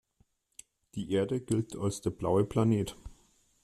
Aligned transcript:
Die 0.95 1.11
Erde 1.11 1.39
gilt 1.41 1.77
als 1.77 2.01
der 2.01 2.09
„blaue 2.09 2.43
Planet“. 2.43 2.95